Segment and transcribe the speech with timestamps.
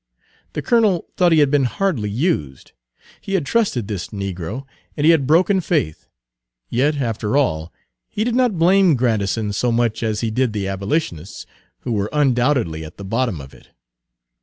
[0.53, 2.71] The colonel thought he had been hardly used;
[3.21, 4.65] he had trusted this negro,
[4.97, 6.07] and he had broken faith.
[6.69, 7.71] Yet, after all,
[8.09, 11.45] he did not blame Grandison so much as he did the abolitionists,
[11.81, 13.67] who were undoubtedly at the bottom of it.